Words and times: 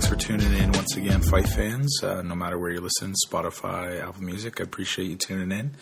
tuning 0.00 0.54
in 0.54 0.72
once 0.72 0.96
again, 0.96 1.20
Fight 1.20 1.46
fans. 1.46 2.02
Uh, 2.02 2.22
no 2.22 2.34
matter 2.34 2.58
where 2.58 2.70
you're 2.70 2.80
listening, 2.80 3.14
Spotify, 3.28 4.02
Apple 4.02 4.22
Music, 4.22 4.58
I 4.58 4.64
appreciate 4.64 5.04
you 5.04 5.16
tuning 5.16 5.52
in 5.52 5.72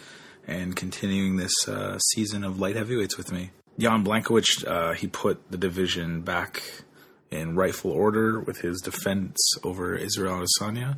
and 0.48 0.74
continuing 0.74 1.36
this 1.36 1.52
uh, 1.68 1.96
season 1.98 2.42
of 2.42 2.58
light 2.58 2.74
heavyweights 2.74 3.16
with 3.16 3.30
me. 3.30 3.52
Jan 3.78 4.04
Blachowicz, 4.04 4.66
uh, 4.66 4.94
he 4.94 5.06
put 5.06 5.52
the 5.52 5.56
division 5.56 6.22
back 6.22 6.60
in 7.30 7.54
rightful 7.54 7.92
order 7.92 8.40
with 8.40 8.62
his 8.62 8.80
defense 8.80 9.38
over 9.62 9.94
Israel 9.94 10.44
Adesanya. 10.44 10.96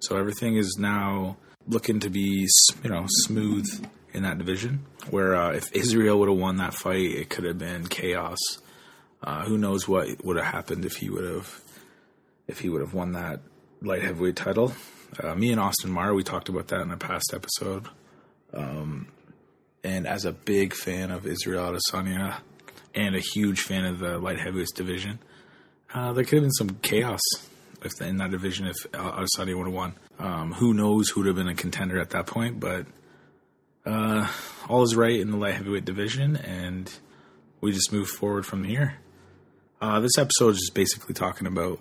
So 0.00 0.18
everything 0.18 0.56
is 0.56 0.76
now 0.78 1.38
looking 1.66 1.98
to 2.00 2.10
be, 2.10 2.46
you 2.84 2.90
know, 2.90 3.06
smooth 3.08 3.88
in 4.12 4.22
that 4.24 4.36
division. 4.36 4.84
Where 5.08 5.34
uh, 5.34 5.52
if 5.52 5.72
Israel 5.72 6.18
would 6.18 6.28
have 6.28 6.38
won 6.38 6.56
that 6.56 6.74
fight, 6.74 7.10
it 7.10 7.30
could 7.30 7.44
have 7.44 7.56
been 7.56 7.86
chaos. 7.86 8.38
Uh, 9.22 9.44
who 9.44 9.56
knows 9.56 9.88
what 9.88 10.22
would 10.22 10.36
have 10.36 10.46
happened 10.46 10.84
if 10.84 10.96
he 10.96 11.08
would 11.08 11.24
have 11.24 11.62
if 12.50 12.60
he 12.60 12.68
would 12.68 12.80
have 12.80 12.94
won 12.94 13.12
that 13.12 13.40
light 13.80 14.02
heavyweight 14.02 14.36
title. 14.36 14.72
Uh, 15.22 15.34
me 15.34 15.50
and 15.50 15.60
Austin 15.60 15.90
Meyer, 15.90 16.14
we 16.14 16.22
talked 16.22 16.48
about 16.48 16.68
that 16.68 16.80
in 16.80 16.90
a 16.90 16.96
past 16.96 17.32
episode. 17.32 17.86
Um, 18.52 19.08
and 19.82 20.06
as 20.06 20.24
a 20.24 20.32
big 20.32 20.74
fan 20.74 21.10
of 21.10 21.26
Israel 21.26 21.72
Adesanya 21.72 22.38
and 22.94 23.14
a 23.14 23.20
huge 23.20 23.60
fan 23.60 23.84
of 23.84 23.98
the 23.98 24.18
light 24.18 24.38
heavyweights 24.38 24.72
division, 24.72 25.18
uh, 25.94 26.12
there 26.12 26.24
could 26.24 26.34
have 26.34 26.42
been 26.42 26.50
some 26.52 26.78
chaos 26.82 27.20
if 27.82 28.00
in 28.02 28.18
that 28.18 28.30
division 28.30 28.66
if 28.66 28.76
Adesanya 28.92 29.56
would 29.56 29.66
have 29.66 29.74
won. 29.74 29.94
Um, 30.18 30.52
who 30.52 30.74
knows 30.74 31.08
who 31.08 31.20
would 31.20 31.26
have 31.26 31.36
been 31.36 31.48
a 31.48 31.54
contender 31.54 31.98
at 31.98 32.10
that 32.10 32.26
point, 32.26 32.60
but 32.60 32.86
uh, 33.86 34.28
all 34.68 34.82
is 34.82 34.94
right 34.94 35.18
in 35.18 35.30
the 35.30 35.38
light 35.38 35.54
heavyweight 35.54 35.84
division, 35.84 36.36
and 36.36 36.92
we 37.60 37.72
just 37.72 37.92
move 37.92 38.08
forward 38.08 38.44
from 38.44 38.64
here. 38.64 38.98
Uh, 39.80 39.98
this 40.00 40.18
episode 40.18 40.50
is 40.50 40.58
just 40.58 40.74
basically 40.74 41.14
talking 41.14 41.46
about 41.46 41.80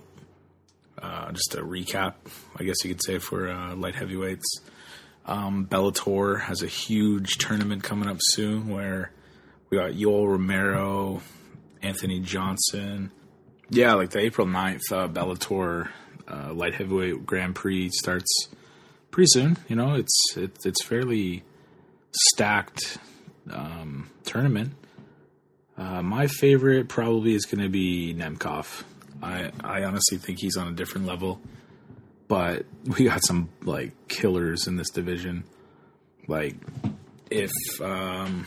uh, 1.01 1.31
just 1.31 1.55
a 1.55 1.61
recap, 1.61 2.13
I 2.57 2.63
guess 2.63 2.83
you 2.83 2.93
could 2.93 3.03
say, 3.03 3.19
for 3.19 3.49
uh, 3.49 3.75
light 3.75 3.95
heavyweights. 3.95 4.61
Um, 5.25 5.67
Bellator 5.67 6.41
has 6.41 6.63
a 6.63 6.67
huge 6.67 7.37
tournament 7.37 7.83
coming 7.83 8.09
up 8.09 8.17
soon 8.19 8.67
where 8.69 9.11
we 9.69 9.77
got 9.77 9.91
Yoel 9.91 10.27
Romero, 10.27 11.21
Anthony 11.81 12.19
Johnson. 12.19 13.11
Yeah, 13.69 13.93
like 13.93 14.09
the 14.09 14.19
April 14.19 14.47
9th 14.47 14.91
uh, 14.91 15.07
Bellator 15.07 15.89
uh, 16.27 16.53
light 16.53 16.75
heavyweight 16.75 17.25
Grand 17.25 17.55
Prix 17.55 17.89
starts 17.91 18.49
pretty 19.11 19.27
soon. 19.31 19.57
You 19.67 19.75
know, 19.75 19.93
it's 19.95 20.35
it, 20.35 20.57
it's 20.65 20.83
fairly 20.83 21.43
stacked 22.11 22.97
um, 23.51 24.09
tournament. 24.25 24.73
Uh, 25.77 26.01
my 26.01 26.27
favorite 26.27 26.89
probably 26.89 27.33
is 27.33 27.45
going 27.45 27.63
to 27.63 27.69
be 27.69 28.13
Nemkov. 28.17 28.83
I 29.21 29.51
I 29.63 29.83
honestly 29.83 30.17
think 30.17 30.39
he's 30.39 30.57
on 30.57 30.67
a 30.67 30.71
different 30.71 31.07
level. 31.07 31.41
But 32.27 32.65
we 32.97 33.05
got 33.05 33.25
some 33.25 33.49
like 33.63 34.07
killers 34.07 34.67
in 34.67 34.75
this 34.75 34.89
division. 34.89 35.43
Like 36.27 36.55
if 37.31 37.51
um 37.81 38.45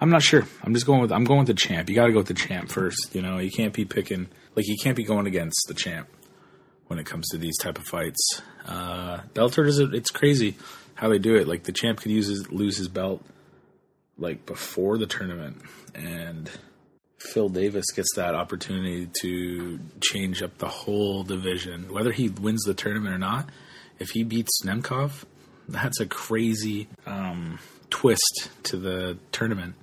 I'm 0.00 0.10
not 0.10 0.22
sure. 0.22 0.46
I'm 0.62 0.74
just 0.74 0.86
going 0.86 1.00
with 1.02 1.12
I'm 1.12 1.24
going 1.24 1.40
with 1.40 1.48
the 1.48 1.54
champ. 1.54 1.88
You 1.88 1.94
got 1.94 2.06
to 2.06 2.12
go 2.12 2.18
with 2.18 2.28
the 2.28 2.34
champ 2.34 2.70
first, 2.70 3.14
you 3.14 3.22
know. 3.22 3.38
You 3.38 3.50
can't 3.50 3.72
be 3.72 3.84
picking 3.84 4.28
like 4.54 4.66
you 4.66 4.76
can't 4.82 4.96
be 4.96 5.04
going 5.04 5.26
against 5.26 5.64
the 5.68 5.74
champ 5.74 6.08
when 6.86 6.98
it 6.98 7.06
comes 7.06 7.28
to 7.28 7.38
these 7.38 7.56
type 7.58 7.78
of 7.78 7.84
fights. 7.84 8.42
Uh 8.66 9.18
Bellator 9.34 9.68
it 9.68 9.94
it's 9.94 10.10
crazy 10.10 10.56
how 10.94 11.08
they 11.08 11.18
do 11.18 11.34
it. 11.36 11.46
Like 11.46 11.64
the 11.64 11.72
champ 11.72 12.00
could 12.00 12.12
use 12.12 12.28
his, 12.28 12.50
lose 12.50 12.78
his 12.78 12.88
belt 12.88 13.24
like 14.18 14.46
before 14.46 14.96
the 14.96 15.06
tournament 15.06 15.60
and 15.94 16.50
Phil 17.18 17.48
Davis 17.48 17.86
gets 17.94 18.14
that 18.16 18.34
opportunity 18.34 19.08
to 19.22 19.78
change 20.00 20.42
up 20.42 20.58
the 20.58 20.68
whole 20.68 21.22
division, 21.22 21.92
whether 21.92 22.12
he 22.12 22.28
wins 22.28 22.62
the 22.64 22.74
tournament 22.74 23.14
or 23.14 23.18
not. 23.18 23.48
If 23.98 24.10
he 24.10 24.22
beats 24.22 24.62
Nemkov, 24.64 25.24
that's 25.68 25.98
a 26.00 26.06
crazy 26.06 26.88
um, 27.06 27.58
twist 27.88 28.50
to 28.64 28.76
the 28.76 29.18
tournament. 29.32 29.74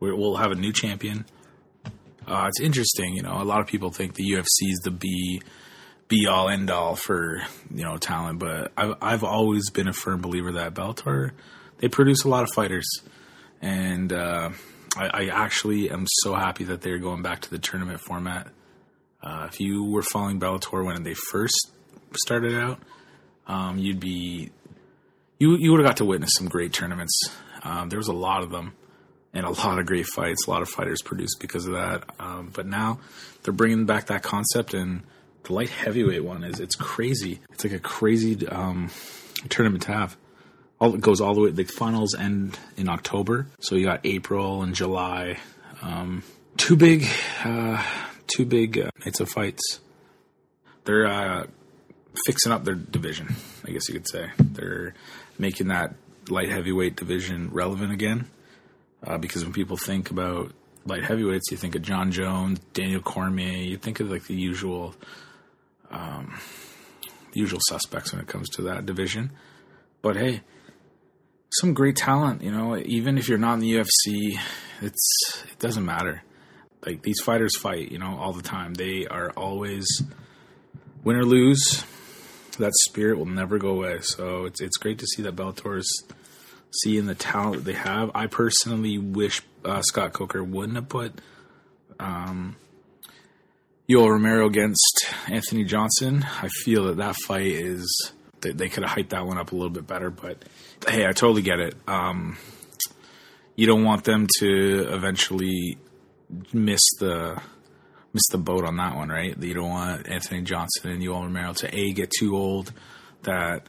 We'll 0.00 0.36
have 0.36 0.50
a 0.50 0.56
new 0.56 0.72
champion. 0.72 1.24
Uh, 2.26 2.46
it's 2.48 2.60
interesting, 2.60 3.14
you 3.14 3.22
know. 3.22 3.40
A 3.40 3.44
lot 3.44 3.60
of 3.60 3.66
people 3.66 3.90
think 3.90 4.14
the 4.14 4.30
UFC 4.30 4.70
is 4.70 4.80
the 4.84 4.90
be 4.90 5.42
be 6.08 6.26
all 6.26 6.48
end 6.48 6.70
all 6.70 6.94
for 6.94 7.42
you 7.72 7.84
know 7.84 7.96
talent, 7.96 8.38
but 8.38 8.72
I've 8.76 8.96
I've 9.00 9.24
always 9.24 9.70
been 9.70 9.88
a 9.88 9.92
firm 9.92 10.20
believer 10.20 10.52
that 10.52 10.74
Bellator 10.74 11.32
they 11.78 11.88
produce 11.88 12.22
a 12.22 12.28
lot 12.28 12.44
of 12.44 12.50
fighters, 12.54 12.86
and 13.60 14.12
uh, 14.12 14.50
I, 14.96 15.06
I, 15.06 15.26
actually 15.26 15.90
am 15.90 16.06
so 16.22 16.34
happy 16.34 16.64
that 16.64 16.82
they're 16.82 16.98
going 16.98 17.22
back 17.22 17.40
to 17.42 17.50
the 17.50 17.58
tournament 17.58 18.00
format. 18.00 18.48
Uh, 19.22 19.48
if 19.50 19.60
you 19.60 19.84
were 19.84 20.02
following 20.02 20.38
Bellator 20.38 20.84
when 20.84 21.02
they 21.02 21.14
first 21.14 21.70
started 22.14 22.54
out, 22.54 22.78
um, 23.46 23.78
you'd 23.78 24.00
be 24.00 24.50
you 25.38 25.56
you 25.56 25.70
would 25.70 25.80
have 25.80 25.88
got 25.88 25.96
to 25.98 26.04
witness 26.04 26.34
some 26.34 26.48
great 26.48 26.72
tournaments. 26.72 27.18
Um, 27.62 27.88
there 27.88 27.98
was 27.98 28.08
a 28.08 28.12
lot 28.12 28.42
of 28.42 28.50
them, 28.50 28.74
and 29.32 29.46
a 29.46 29.50
lot 29.50 29.78
of 29.78 29.86
great 29.86 30.06
fights. 30.06 30.46
A 30.46 30.50
lot 30.50 30.62
of 30.62 30.68
fighters 30.68 31.02
produced 31.02 31.38
because 31.40 31.66
of 31.66 31.72
that. 31.72 32.04
Um, 32.18 32.50
but 32.52 32.66
now 32.66 33.00
they're 33.42 33.52
bringing 33.52 33.86
back 33.86 34.06
that 34.06 34.22
concept, 34.22 34.74
and 34.74 35.02
the 35.44 35.52
light 35.52 35.70
heavyweight 35.70 36.24
one 36.24 36.44
is 36.44 36.60
it's 36.60 36.76
crazy. 36.76 37.40
It's 37.52 37.64
like 37.64 37.72
a 37.72 37.78
crazy 37.78 38.46
um, 38.46 38.90
tournament 39.48 39.84
to 39.84 39.92
have 39.92 40.16
all 40.82 40.96
it 40.96 41.00
goes 41.00 41.20
all 41.20 41.32
the 41.32 41.40
way. 41.40 41.50
The 41.50 41.62
finals 41.62 42.12
end 42.12 42.58
in 42.76 42.88
October, 42.88 43.46
so 43.60 43.76
you 43.76 43.86
got 43.86 44.00
April 44.02 44.62
and 44.62 44.74
July. 44.74 45.38
Um, 45.80 46.24
two 46.56 46.74
big, 46.74 47.06
uh, 47.44 47.80
two 48.26 48.44
big 48.44 48.78
uh, 48.78 48.90
nights 49.04 49.20
of 49.20 49.28
fights. 49.28 49.78
They're 50.84 51.06
uh, 51.06 51.46
fixing 52.26 52.50
up 52.50 52.64
their 52.64 52.74
division. 52.74 53.36
I 53.64 53.70
guess 53.70 53.88
you 53.88 53.94
could 53.94 54.08
say 54.08 54.32
they're 54.40 54.94
making 55.38 55.68
that 55.68 55.94
light 56.28 56.48
heavyweight 56.48 56.96
division 56.96 57.50
relevant 57.52 57.92
again. 57.92 58.26
Uh, 59.06 59.18
because 59.18 59.44
when 59.44 59.52
people 59.52 59.76
think 59.76 60.10
about 60.10 60.52
light 60.84 61.04
heavyweights, 61.04 61.52
you 61.52 61.56
think 61.56 61.76
of 61.76 61.82
Jon 61.82 62.10
Jones, 62.10 62.58
Daniel 62.74 63.00
Cormier. 63.00 63.52
You 63.52 63.76
think 63.76 64.00
of 64.00 64.10
like 64.10 64.24
the 64.24 64.34
usual, 64.34 64.96
um, 65.92 66.40
usual 67.32 67.60
suspects 67.68 68.12
when 68.12 68.20
it 68.20 68.26
comes 68.26 68.48
to 68.50 68.62
that 68.62 68.84
division. 68.84 69.30
But 70.02 70.16
hey, 70.16 70.40
some 71.60 71.74
great 71.74 71.96
talent. 71.96 72.42
You 72.42 72.50
know, 72.50 72.76
even 72.76 73.18
if 73.18 73.28
you're 73.28 73.38
not 73.38 73.54
in 73.54 73.60
the 73.60 73.72
UFC, 73.72 74.38
it's 74.80 75.44
it 75.50 75.58
doesn't 75.58 75.84
matter. 75.84 76.22
Like 76.84 77.02
these 77.02 77.20
fighters 77.20 77.56
fight, 77.58 77.92
you 77.92 77.98
know, 77.98 78.16
all 78.18 78.32
the 78.32 78.42
time. 78.42 78.74
They 78.74 79.06
are 79.06 79.30
always 79.30 80.02
win 81.04 81.16
or 81.16 81.24
lose. 81.24 81.84
That 82.58 82.72
spirit 82.84 83.18
will 83.18 83.26
never 83.26 83.58
go 83.58 83.68
away. 83.68 84.00
So 84.00 84.44
it's 84.44 84.60
it's 84.60 84.76
great 84.76 84.98
to 84.98 85.06
see 85.06 85.22
that 85.22 85.36
Bellator's 85.36 85.88
seeing 86.82 87.06
the 87.06 87.14
talent 87.14 87.56
that 87.56 87.64
they 87.64 87.78
have. 87.78 88.10
I 88.14 88.26
personally 88.26 88.98
wish 88.98 89.42
uh, 89.64 89.82
Scott 89.82 90.12
Coker 90.12 90.42
wouldn't 90.42 90.76
have 90.76 90.88
put 90.88 91.20
um, 92.00 92.56
Yoel 93.88 94.10
Romero 94.10 94.46
against 94.46 95.06
Anthony 95.28 95.64
Johnson. 95.64 96.24
I 96.42 96.48
feel 96.48 96.84
that 96.84 96.96
that 96.96 97.16
fight 97.26 97.46
is 97.46 98.12
they, 98.42 98.52
they 98.52 98.68
could 98.68 98.84
have 98.84 98.96
hyped 98.96 99.10
that 99.10 99.26
one 99.26 99.38
up 99.38 99.52
a 99.52 99.54
little 99.54 99.70
bit 99.70 99.86
better, 99.86 100.10
but 100.10 100.44
hey, 100.86 101.06
I 101.06 101.12
totally 101.12 101.42
get 101.42 101.58
it. 101.58 101.74
Um, 101.86 102.36
you 103.56 103.66
don't 103.66 103.84
want 103.84 104.04
them 104.04 104.28
to 104.38 104.92
eventually 104.92 105.78
miss 106.52 106.80
the 106.98 107.40
miss 108.12 108.22
the 108.30 108.38
boat 108.38 108.64
on 108.64 108.76
that 108.76 108.96
one, 108.96 109.08
right? 109.08 109.36
You 109.42 109.54
don't 109.54 109.70
want 109.70 110.08
Anthony 110.08 110.42
Johnson 110.42 110.90
and 110.90 111.02
Yoel 111.02 111.22
Romero 111.22 111.54
to 111.54 111.74
a 111.74 111.92
get 111.92 112.10
too 112.18 112.36
old 112.36 112.72
that 113.22 113.68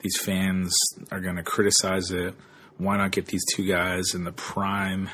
these 0.00 0.16
fans 0.18 0.74
are 1.12 1.20
going 1.20 1.36
to 1.36 1.42
criticize 1.42 2.10
it. 2.10 2.34
Why 2.76 2.96
not 2.96 3.12
get 3.12 3.26
these 3.26 3.44
two 3.54 3.66
guys 3.66 4.14
in 4.14 4.24
the 4.24 4.32
prime, 4.32 5.10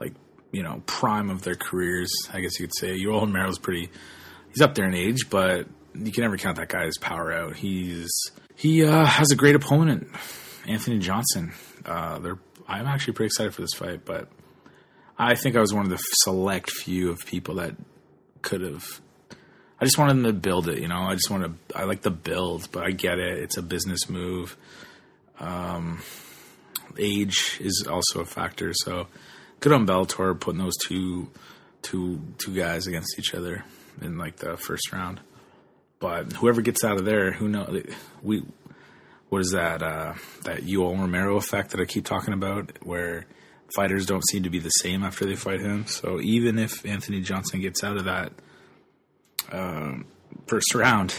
like 0.00 0.14
you 0.50 0.62
know, 0.62 0.82
prime 0.86 1.30
of 1.30 1.42
their 1.42 1.54
careers? 1.54 2.12
I 2.32 2.40
guess 2.40 2.58
you 2.58 2.66
could 2.66 2.76
say 2.76 2.98
Yoel 2.98 3.20
Romero's 3.20 3.58
pretty. 3.58 3.90
He's 4.48 4.60
up 4.60 4.74
there 4.74 4.86
in 4.86 4.94
age, 4.94 5.28
but 5.30 5.66
you 5.94 6.12
can 6.12 6.22
never 6.22 6.36
count 6.36 6.56
that 6.56 6.68
guy's 6.68 6.98
power 6.98 7.32
out. 7.32 7.56
He's 7.56 8.10
he 8.56 8.84
uh, 8.84 9.04
has 9.04 9.30
a 9.30 9.36
great 9.36 9.54
opponent, 9.54 10.08
Anthony 10.66 10.98
Johnson. 10.98 11.52
Uh, 11.84 12.34
I'm 12.66 12.86
actually 12.86 13.14
pretty 13.14 13.26
excited 13.26 13.54
for 13.54 13.62
this 13.62 13.74
fight, 13.74 14.04
but 14.04 14.28
I 15.18 15.34
think 15.34 15.56
I 15.56 15.60
was 15.60 15.72
one 15.72 15.84
of 15.84 15.90
the 15.90 15.98
select 15.98 16.70
few 16.70 17.10
of 17.10 17.24
people 17.26 17.56
that 17.56 17.74
could 18.42 18.60
have. 18.62 19.00
I 19.80 19.84
just 19.84 19.98
wanted 19.98 20.14
them 20.14 20.24
to 20.24 20.32
build 20.32 20.68
it, 20.68 20.80
you 20.80 20.88
know. 20.88 21.02
I 21.02 21.14
just 21.14 21.30
want 21.30 21.44
to. 21.44 21.78
I 21.78 21.84
like 21.84 22.02
the 22.02 22.10
build, 22.10 22.68
but 22.72 22.84
I 22.84 22.90
get 22.90 23.18
it. 23.18 23.38
It's 23.38 23.56
a 23.56 23.62
business 23.62 24.08
move. 24.08 24.56
Um, 25.38 26.00
age 26.98 27.58
is 27.60 27.86
also 27.90 28.20
a 28.20 28.24
factor, 28.24 28.72
so 28.72 29.08
good 29.60 29.72
on 29.72 29.86
Bellator 29.86 30.38
putting 30.38 30.60
those 30.60 30.76
two, 30.76 31.30
two, 31.82 32.20
two 32.38 32.54
guys 32.54 32.86
against 32.86 33.18
each 33.18 33.34
other 33.34 33.64
in 34.00 34.16
like 34.16 34.36
the 34.36 34.56
first 34.56 34.92
round. 34.92 35.20
But 36.04 36.34
whoever 36.34 36.60
gets 36.60 36.84
out 36.84 36.98
of 36.98 37.06
there, 37.06 37.32
who 37.32 37.48
knows? 37.48 37.82
We 38.22 38.42
what 39.30 39.40
is 39.40 39.52
that? 39.52 39.82
Uh, 39.82 40.12
that 40.42 40.60
Yoel 40.60 41.00
Romero 41.00 41.38
effect 41.38 41.70
that 41.70 41.80
I 41.80 41.86
keep 41.86 42.04
talking 42.04 42.34
about, 42.34 42.72
where 42.82 43.24
fighters 43.74 44.04
don't 44.04 44.22
seem 44.28 44.42
to 44.42 44.50
be 44.50 44.58
the 44.58 44.68
same 44.68 45.02
after 45.02 45.24
they 45.24 45.34
fight 45.34 45.60
him. 45.60 45.86
So 45.86 46.20
even 46.20 46.58
if 46.58 46.84
Anthony 46.84 47.22
Johnson 47.22 47.62
gets 47.62 47.82
out 47.82 47.96
of 47.96 48.04
that, 48.04 48.32
um, 49.50 50.04
first 50.46 50.74
round, 50.74 51.14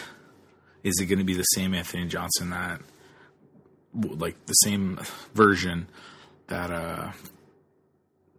is 0.84 0.94
it 1.02 1.08
going 1.08 1.18
to 1.18 1.26
be 1.26 1.34
the 1.34 1.42
same 1.42 1.74
Anthony 1.74 2.06
Johnson 2.06 2.52
that, 2.52 2.80
like 3.96 4.46
the 4.46 4.54
same 4.54 5.00
version 5.34 5.88
that 6.46 6.70
uh, 6.70 7.12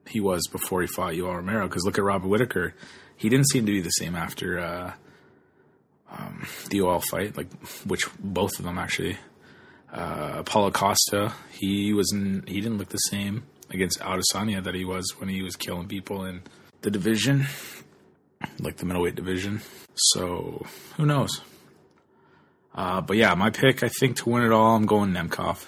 he 0.06 0.20
was 0.20 0.46
before 0.46 0.80
he 0.80 0.86
fought 0.86 1.14
Yoel 1.14 1.34
Romero? 1.34 1.66
Because 1.66 1.84
look 1.84 1.98
at 1.98 2.04
Robert 2.04 2.28
Whitaker, 2.28 2.72
he 3.16 3.28
didn't 3.28 3.48
seem 3.48 3.66
to 3.66 3.72
be 3.72 3.80
the 3.80 3.90
same 3.90 4.14
after 4.14 4.60
uh, 4.60 4.92
the 6.68 6.78
Yoel 6.78 7.02
fight, 7.04 7.36
like 7.36 7.48
which 7.84 8.06
both 8.18 8.58
of 8.58 8.64
them 8.64 8.78
actually. 8.78 9.18
Uh, 9.92 10.42
Paulo 10.42 10.70
Costa, 10.70 11.32
he 11.50 11.92
was 11.92 12.12
in, 12.12 12.44
he 12.46 12.60
didn't 12.60 12.78
look 12.78 12.88
the 12.90 12.98
same 12.98 13.44
against 13.70 14.00
Adesanya 14.00 14.62
that 14.62 14.74
he 14.74 14.84
was 14.84 15.14
when 15.18 15.28
he 15.28 15.42
was 15.42 15.56
killing 15.56 15.88
people 15.88 16.24
in 16.24 16.42
the 16.82 16.90
division, 16.90 17.46
like 18.58 18.76
the 18.76 18.84
middleweight 18.84 19.14
division. 19.14 19.62
So 19.94 20.66
who 20.96 21.06
knows? 21.06 21.40
Uh, 22.74 23.00
but 23.00 23.16
yeah, 23.16 23.34
my 23.34 23.50
pick, 23.50 23.82
I 23.82 23.88
think 23.88 24.16
to 24.18 24.28
win 24.28 24.42
it 24.42 24.52
all, 24.52 24.76
I'm 24.76 24.86
going 24.86 25.12
Nemkov. 25.12 25.64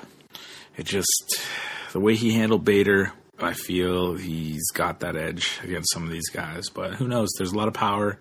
It 0.76 0.84
just 0.84 1.40
the 1.92 2.00
way 2.00 2.14
he 2.14 2.34
handled 2.34 2.64
Bader, 2.64 3.12
I 3.40 3.54
feel 3.54 4.14
he's 4.14 4.70
got 4.72 5.00
that 5.00 5.16
edge 5.16 5.58
against 5.62 5.92
some 5.92 6.04
of 6.04 6.10
these 6.10 6.28
guys. 6.28 6.68
But 6.68 6.94
who 6.94 7.08
knows? 7.08 7.30
There's 7.38 7.52
a 7.52 7.56
lot 7.56 7.68
of 7.68 7.74
power. 7.74 8.18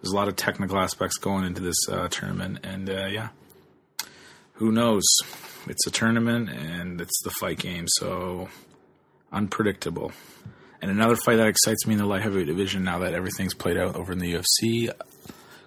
There's 0.00 0.12
a 0.12 0.16
lot 0.16 0.28
of 0.28 0.36
technical 0.36 0.78
aspects 0.78 1.16
going 1.16 1.44
into 1.44 1.60
this 1.60 1.88
uh, 1.90 2.08
tournament, 2.08 2.60
and 2.62 2.88
uh, 2.88 3.06
yeah, 3.06 3.28
who 4.54 4.72
knows? 4.72 5.04
It's 5.66 5.86
a 5.86 5.90
tournament 5.90 6.48
and 6.48 7.00
it's 7.00 7.22
the 7.22 7.30
fight 7.30 7.58
game, 7.58 7.86
so 7.88 8.48
unpredictable. 9.32 10.12
And 10.80 10.90
another 10.90 11.16
fight 11.16 11.36
that 11.36 11.48
excites 11.48 11.86
me 11.86 11.94
in 11.94 11.98
the 11.98 12.06
light 12.06 12.22
heavyweight 12.22 12.46
division 12.46 12.84
now 12.84 13.00
that 13.00 13.14
everything's 13.14 13.54
played 13.54 13.76
out 13.76 13.96
over 13.96 14.12
in 14.12 14.18
the 14.18 14.34
UFC 14.34 14.90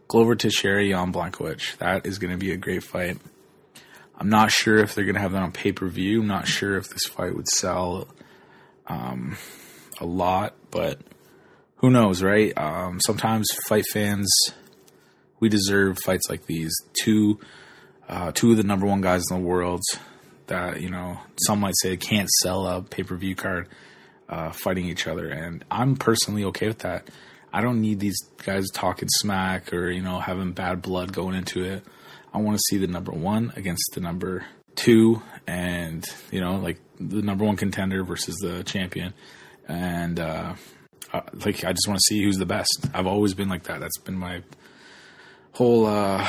Glover 0.08 0.36
Teixeira, 0.36 0.88
Jan 0.88 1.14
Blachowicz. 1.14 1.78
That 1.78 2.06
is 2.06 2.20
going 2.20 2.32
to 2.32 2.38
be 2.38 2.52
a 2.52 2.58
great 2.58 2.84
fight. 2.84 3.18
I'm 4.18 4.30
not 4.30 4.52
sure 4.52 4.78
if 4.80 4.94
they're 4.94 5.06
going 5.06 5.16
to 5.16 5.22
have 5.22 5.32
that 5.32 5.42
on 5.42 5.52
pay 5.52 5.72
per 5.72 5.88
view. 5.88 6.22
I'm 6.22 6.28
not 6.28 6.48
sure 6.48 6.78
if 6.78 6.90
this 6.90 7.06
fight 7.06 7.36
would 7.36 7.48
sell 7.48 8.10
um, 8.88 9.38
a 10.00 10.06
lot, 10.06 10.56
but 10.70 11.00
who 11.82 11.90
knows, 11.90 12.22
right? 12.22 12.56
Um, 12.58 13.00
sometimes 13.02 13.48
fight 13.68 13.86
fans, 13.92 14.30
we 15.40 15.50
deserve 15.50 15.98
fights 16.06 16.30
like 16.30 16.46
these. 16.46 16.72
Two, 16.94 17.40
uh, 18.08 18.32
two 18.34 18.52
of 18.52 18.58
the 18.58 18.64
number 18.64 18.86
one 18.86 19.02
guys 19.02 19.24
in 19.30 19.38
the 19.38 19.44
world 19.44 19.82
that 20.46 20.82
you 20.82 20.90
know 20.90 21.18
some 21.48 21.60
might 21.60 21.74
say 21.82 21.98
can't 21.98 22.30
sell 22.42 22.68
a 22.68 22.82
pay 22.84 23.04
per 23.04 23.16
view 23.16 23.36
card 23.36 23.68
uh, 24.30 24.52
fighting 24.52 24.86
each 24.86 25.08
other, 25.08 25.28
and 25.28 25.66
I'm 25.72 25.96
personally 25.96 26.44
okay 26.46 26.68
with 26.68 26.80
that. 26.80 27.10
I 27.52 27.62
don't 27.62 27.82
need 27.82 28.00
these 28.00 28.18
guys 28.46 28.70
talking 28.72 29.10
smack 29.10 29.74
or 29.74 29.90
you 29.90 30.04
know 30.04 30.20
having 30.20 30.52
bad 30.52 30.84
blood 30.84 31.12
going 31.12 31.36
into 31.36 31.64
it. 31.64 31.84
I 32.32 32.38
want 32.38 32.58
to 32.58 32.64
see 32.70 32.78
the 32.78 32.88
number 32.88 33.12
one 33.12 33.54
against 33.56 33.92
the 33.96 34.02
number 34.02 34.46
two, 34.76 35.22
and 35.48 36.06
you 36.32 36.42
know 36.42 36.58
like 36.58 36.80
the 37.00 37.24
number 37.24 37.44
one 37.44 37.56
contender 37.56 38.04
versus 38.04 38.36
the 38.36 38.64
champion, 38.64 39.16
and 39.68 40.20
uh, 40.20 40.54
uh, 41.14 41.22
like 41.46 41.64
I 41.64 41.72
just 41.74 41.88
want 41.88 42.00
to 42.00 42.08
see 42.08 42.24
who's 42.24 42.38
the 42.38 42.46
best. 42.46 42.88
I've 42.94 43.08
always 43.08 43.34
been 43.34 43.50
like 43.50 43.64
that. 43.64 43.80
That's 43.80 43.98
been 43.98 44.18
my 44.18 44.44
whole 45.54 45.86
uh, 45.86 46.26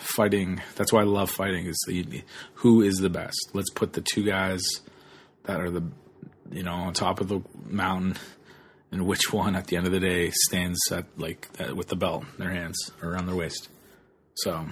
fighting. 0.00 0.60
That's 0.76 0.92
why 0.92 1.00
I 1.00 1.04
love 1.04 1.30
fighting. 1.30 1.66
Is 1.66 1.82
the, 1.86 2.22
who 2.54 2.82
is 2.82 2.96
the 2.96 3.10
best? 3.10 3.50
Let's 3.52 3.70
put 3.70 3.92
the 3.92 4.00
two 4.00 4.24
guys 4.24 4.62
that 5.44 5.60
are 5.60 5.70
the 5.70 5.84
you 6.50 6.62
know 6.62 6.74
on 6.74 6.92
top 6.92 7.20
of 7.20 7.28
the 7.28 7.40
mountain 7.66 8.16
and 8.90 9.06
which 9.06 9.32
one 9.32 9.56
at 9.56 9.66
the 9.68 9.76
end 9.76 9.86
of 9.86 9.92
the 9.92 10.00
day 10.00 10.30
stands 10.30 10.78
at 10.90 11.06
like 11.16 11.48
uh, 11.58 11.74
with 11.74 11.88
the 11.88 11.96
belt 11.96 12.24
in 12.36 12.44
their 12.44 12.52
hands 12.52 12.76
or 13.02 13.10
around 13.10 13.26
their 13.26 13.34
waist. 13.34 13.68
So 14.34 14.66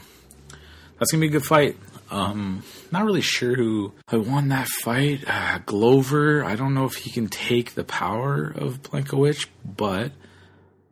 that's 0.99 1.11
gonna 1.11 1.23
be 1.23 1.29
a 1.29 1.31
good 1.31 1.45
fight. 1.45 1.77
Um, 2.11 2.65
not 2.91 3.05
really 3.05 3.21
sure 3.21 3.55
who 3.55 3.93
I 4.09 4.17
won 4.17 4.49
that 4.49 4.69
fight. 4.69 5.25
Uh, 5.27 5.61
Glover, 5.65 6.45
I 6.45 6.57
don't 6.57 6.75
know 6.75 6.85
if 6.85 6.95
he 6.95 7.11
can 7.11 7.29
take 7.29 7.75
the 7.75 7.85
power 7.85 8.45
of 8.45 8.83
Blachowicz, 8.83 9.47
but 9.65 10.13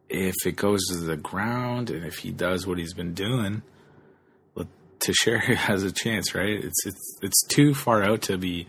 if 0.08 0.34
it 0.46 0.56
goes 0.56 0.80
to 0.86 0.98
the 0.98 1.16
ground 1.16 1.90
and 1.90 2.04
if 2.04 2.18
he 2.18 2.30
does 2.30 2.66
what 2.66 2.78
he's 2.78 2.94
been 2.94 3.14
doing, 3.14 3.62
Teixeira 4.98 5.40
has 5.56 5.82
a 5.82 5.92
chance, 5.92 6.34
right? 6.34 6.64
It's 6.64 6.86
it's 6.86 7.18
it's 7.22 7.46
too 7.48 7.74
far 7.74 8.02
out 8.02 8.22
to 8.22 8.38
be 8.38 8.66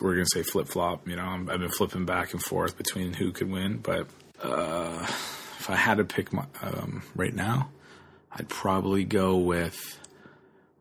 we're 0.00 0.14
gonna 0.14 0.26
say 0.32 0.42
flip 0.42 0.68
flop. 0.68 1.08
You 1.08 1.16
know, 1.16 1.22
i 1.22 1.52
have 1.52 1.60
been 1.60 1.70
flipping 1.70 2.04
back 2.04 2.32
and 2.32 2.42
forth 2.42 2.76
between 2.76 3.14
who 3.14 3.32
could 3.32 3.50
win, 3.50 3.78
but 3.78 4.06
uh, 4.42 4.98
if 5.00 5.70
I 5.70 5.76
had 5.76 5.96
to 5.96 6.04
pick 6.04 6.32
my, 6.32 6.44
um, 6.62 7.02
right 7.14 7.34
now, 7.34 7.70
I'd 8.30 8.48
probably 8.48 9.04
go 9.04 9.36
with. 9.36 9.98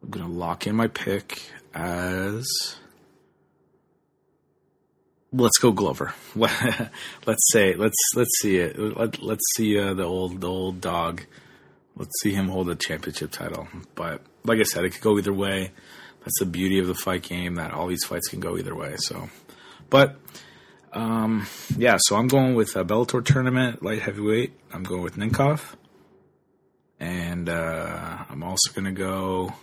I'm 0.03 0.09
gonna 0.09 0.27
lock 0.27 0.67
in 0.67 0.75
my 0.75 0.87
pick 0.87 1.41
as. 1.73 2.47
Let's 5.33 5.57
go 5.57 5.71
Glover. 5.71 6.13
let's 6.35 7.51
say 7.51 7.75
let's 7.75 7.97
let's 8.15 8.39
see 8.39 8.57
it. 8.57 8.77
Let, 8.79 9.21
us 9.21 9.39
see 9.55 9.77
uh, 9.77 9.93
the 9.93 10.05
old 10.05 10.41
the 10.41 10.49
old 10.49 10.81
dog. 10.81 11.23
Let's 11.95 12.13
see 12.21 12.31
him 12.31 12.47
hold 12.47 12.69
a 12.69 12.75
championship 12.75 13.31
title. 13.31 13.67
But 13.95 14.21
like 14.45 14.59
I 14.59 14.63
said, 14.63 14.85
it 14.85 14.91
could 14.91 15.01
go 15.01 15.17
either 15.17 15.33
way 15.33 15.71
that's 16.27 16.39
the 16.39 16.45
beauty 16.45 16.77
of 16.77 16.87
the 16.87 16.93
fight 16.93 17.23
game 17.23 17.55
that 17.55 17.71
all 17.71 17.87
these 17.87 18.03
fights 18.03 18.27
can 18.27 18.41
go 18.41 18.57
either 18.57 18.75
way. 18.75 18.97
So, 18.97 19.29
but 19.89 20.17
um, 20.91 21.47
yeah, 21.77 21.95
so 22.01 22.17
I'm 22.17 22.27
going 22.27 22.53
with 22.53 22.75
a 22.75 22.83
Bellator 22.83 23.23
tournament 23.23 23.81
light 23.81 24.01
heavyweight. 24.01 24.51
I'm 24.73 24.83
going 24.83 25.03
with 25.03 25.15
Nemkov, 25.15 25.75
and 26.99 27.47
uh, 27.47 28.25
I'm 28.29 28.43
also 28.43 28.73
going 28.73 28.85
to 28.85 28.91
go. 28.91 29.53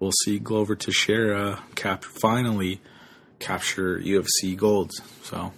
We'll 0.00 0.12
see 0.24 0.38
Glover 0.38 0.76
Teixeira 0.76 1.62
cap 1.74 2.04
finally 2.04 2.80
capture 3.38 3.98
UFC 3.98 4.56
gold. 4.56 4.92
So 5.22 5.52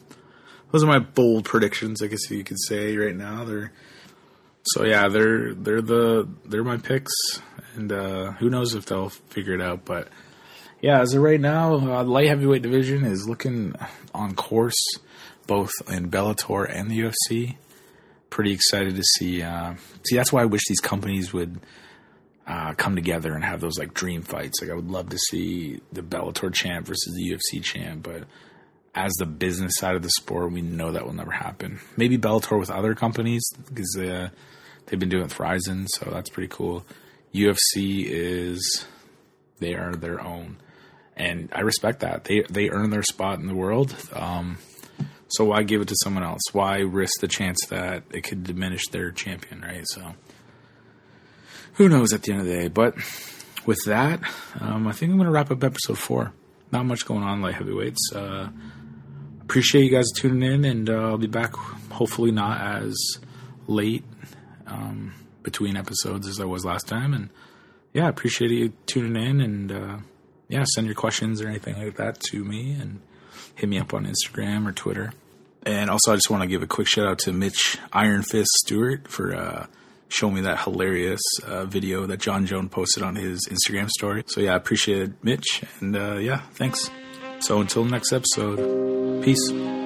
those 0.71 0.83
are 0.83 0.87
my 0.87 0.99
bold 0.99 1.45
predictions. 1.45 2.03
I 2.03 2.07
guess 2.07 2.31
you 2.31 2.45
could 2.45 2.61
say 2.61 2.97
right 2.97 3.15
now. 3.15 3.45
They're 3.45 3.73
so 4.63 4.85
yeah, 4.85 5.09
they're 5.09 5.55
they're 5.55 5.83
the 5.83 6.29
they're 6.45 6.65
my 6.65 6.77
picks, 6.77 7.13
and 7.75 7.91
uh, 7.91 8.33
who 8.33 8.51
knows 8.51 8.75
if 8.75 8.87
they'll 8.87 9.09
figure 9.09 9.55
it 9.55 9.61
out. 9.61 9.85
But 9.85 10.09
yeah, 10.81 11.01
as 11.01 11.15
of 11.15 11.23
right 11.23 11.41
now, 11.41 11.75
uh, 11.75 12.05
light 12.05 12.29
heavyweight 12.29 12.63
division 12.63 13.05
is 13.05 13.29
looking 13.29 13.75
on 14.15 14.35
course, 14.35 14.81
both 15.47 15.73
in 15.89 16.11
Bellator 16.11 16.67
and 16.71 16.91
the 16.91 17.01
UFC. 17.01 17.57
Pretty 18.29 18.53
excited 18.53 18.97
to 18.97 19.03
see. 19.03 19.43
Uh, 19.43 19.75
see, 20.07 20.17
that's 20.17 20.33
why 20.33 20.43
I 20.43 20.47
wish 20.47 20.63
these 20.69 20.81
companies 20.81 21.33
would 21.33 21.61
uh, 22.50 22.75
come 22.75 22.97
together 22.97 23.33
and 23.33 23.45
have 23.45 23.61
those 23.61 23.78
like 23.78 23.95
dream 23.95 24.23
fights. 24.23 24.61
Like 24.61 24.73
I 24.73 24.75
would 24.75 24.90
love 24.90 25.09
to 25.11 25.19
see 25.19 25.80
the 25.92 26.02
Bellator 26.02 26.52
champ 26.52 26.85
versus 26.85 27.14
the 27.14 27.30
UFC 27.30 27.62
champ, 27.62 28.02
but 28.02 28.25
as 28.92 29.12
the 29.21 29.26
business 29.26 29.76
side 29.76 29.95
of 29.95 30.02
the 30.02 30.11
sport, 30.11 30.50
we 30.50 30.61
know 30.61 30.90
that 30.90 31.07
will 31.07 31.12
never 31.12 31.30
happen. 31.30 31.78
Maybe 31.97 32.19
Bellator 32.19 32.59
with 32.59 32.69
other 32.69 32.97
companies 32.97 33.49
because 33.69 33.97
uh, 33.97 34.30
they've 34.87 34.99
been 34.99 35.09
doing 35.09 35.23
it 35.23 35.26
with 35.26 35.38
Rizin, 35.38 35.87
so 35.87 36.11
that's 36.11 36.28
pretty 36.28 36.49
cool. 36.49 36.85
UFC 37.33 38.04
is 38.04 38.85
they 39.61 39.75
are 39.75 39.95
their 39.95 40.21
own, 40.21 40.57
and 41.16 41.50
I 41.54 41.61
respect 41.61 42.00
that. 42.00 42.25
They 42.25 42.42
they 42.50 42.69
earn 42.69 42.90
their 42.90 43.04
spot 43.04 43.38
in 43.38 43.47
the 43.47 43.54
world. 43.54 43.95
Um, 44.12 44.59
so 45.28 45.45
why 45.45 45.62
give 45.62 45.83
it 45.83 45.88
to 45.88 45.97
someone 46.02 46.25
else? 46.25 46.42
Why 46.50 46.78
risk 46.78 47.21
the 47.21 47.28
chance 47.28 47.64
that 47.69 48.02
it 48.12 48.23
could 48.23 48.42
diminish 48.42 48.88
their 48.88 49.12
champion, 49.12 49.61
right? 49.61 49.87
So 49.87 50.14
who 51.75 51.89
knows 51.89 52.12
at 52.12 52.23
the 52.23 52.33
end 52.33 52.41
of 52.43 52.47
the 52.47 52.53
day? 52.53 52.69
But 52.69 52.95
with 53.67 53.79
that, 53.87 54.21
um, 54.61 54.87
I 54.87 54.93
think 54.93 55.11
I'm 55.11 55.19
going 55.19 55.27
to 55.27 55.33
wrap 55.33 55.50
up 55.50 55.62
episode 55.62 55.99
four. 55.99 56.33
Not 56.73 56.87
much 56.87 57.05
going 57.05 57.23
on 57.23 57.43
light 57.43 57.55
heavyweights. 57.55 58.12
Uh, 58.15 58.49
appreciate 59.43 59.85
you 59.85 59.91
guys 59.91 60.07
tuning 60.15 60.43
in, 60.50 60.65
and 60.65 60.89
uh, 60.89 61.09
I'll 61.09 61.19
be 61.19 61.27
back 61.27 61.55
hopefully 61.91 62.31
not 62.31 62.61
as 62.61 62.97
late 63.67 64.05
um, 64.67 65.15
between 65.43 65.77
episodes 65.77 66.29
as 66.29 66.41
I 66.41 66.45
was 66.45 66.65
last 66.65 66.87
time. 66.87 67.12
And 67.12 67.31
yeah, 67.93 68.09
appreciate 68.09 68.50
you 68.50 68.73
tuning 68.87 69.21
in, 69.21 69.41
and 69.41 69.73
uh, 69.73 69.97
yeah, 70.49 70.65
send 70.75 70.87
your 70.87 70.95
questions 70.95 71.43
or 71.43 71.49
anything 71.49 71.83
like 71.83 71.97
that 71.97 72.21
to 72.31 72.45
me, 72.45 72.73
and 72.73 73.00
hit 73.55 73.69
me 73.69 73.79
up 73.79 73.93
on 73.93 74.07
Instagram 74.07 74.69
or 74.69 74.73
Twitter. 74.73 75.12
And 75.65 75.91
also, 75.91 76.12
I 76.12 76.15
just 76.15 76.31
want 76.31 76.43
to 76.43 76.49
give 76.49 76.62
a 76.62 76.67
quick 76.67 76.87
shout 76.87 77.07
out 77.07 77.19
to 77.21 77.33
Mitch 77.33 77.79
Iron 77.93 78.23
Fist 78.23 78.50
Stewart 78.65 79.09
for 79.09 79.35
showing 80.11 80.35
me 80.35 80.40
that 80.43 80.61
hilarious 80.61 81.21
uh, 81.47 81.64
video 81.64 82.07
that 82.07 82.21
Jon 82.21 82.45
Jones 82.45 82.71
posted 82.71 83.02
on 83.02 83.17
his 83.17 83.49
Instagram 83.49 83.88
story. 83.88 84.25
So 84.26 84.40
yeah, 84.40 84.52
I 84.52 84.57
appreciate 84.57 85.02
it, 85.02 85.12
Mitch, 85.23 85.62
and 85.81 85.97
uh, 85.97 86.17
yeah, 86.17 86.43
thanks. 86.52 86.90
So 87.40 87.61
until 87.61 87.85
next 87.85 88.12
episode, 88.12 89.23
peace. 89.25 89.80